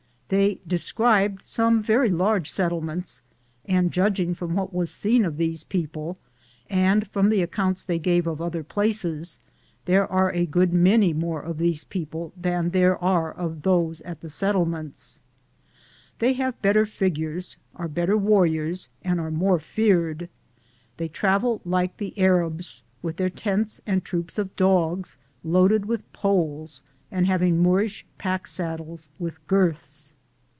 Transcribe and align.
They 0.31 0.59
described 0.65 1.41
some 1.45 1.83
large 1.89 2.49
settlements, 2.49 3.21
and 3.65 3.91
judging 3.91 4.33
from 4.33 4.55
what 4.55 4.73
was 4.73 4.89
seen 4.89 5.25
of 5.25 5.35
these 5.35 5.65
people 5.65 6.17
and 6.69 7.05
from 7.09 7.27
the 7.29 7.41
ac 7.41 7.47
counts 7.51 7.83
they 7.83 7.99
gave 7.99 8.25
of 8.27 8.39
other 8.41 8.63
places, 8.63 9.41
there 9.83 10.09
are 10.09 10.31
a 10.31 10.45
good 10.45 10.71
many 10.71 11.11
more 11.11 11.41
of 11.41 11.57
these 11.57 11.83
people 11.83 12.31
than 12.37 12.69
there 12.69 12.97
are 13.03 13.29
of 13.33 13.63
those 13.63 13.99
at 14.03 14.21
the 14.21 14.29
settlements. 14.29 15.19
They 16.19 16.31
have 16.31 16.53
ill 16.63 16.69
am 16.69 16.73
Google 16.73 16.73
THE 16.73 16.73
JOURNEY 16.73 16.81
OF 16.81 16.85
CORONADO 16.85 16.85
better 16.85 16.85
figures, 17.49 17.57
are 17.75 17.87
better 17.89 18.17
warriors, 18.17 18.89
and 19.03 19.19
ate 19.19 19.33
more 19.33 19.59
feared. 19.59 20.29
They 20.95 21.09
travel 21.09 21.59
like 21.65 21.97
the 21.97 22.17
Arabs, 22.17 22.83
with 23.01 23.17
their 23.17 23.29
tents 23.29 23.81
and 23.85 24.01
troops 24.05 24.37
of 24.37 24.55
dogs 24.55 25.17
loaded 25.43 25.87
with 25.87 26.09
poles' 26.13 26.81
and 27.11 27.27
having 27.27 27.57
Moorish 27.61 28.05
pack 28.17 28.47
saddles 28.47 29.09
with 29.19 29.45
girths. 29.47 30.15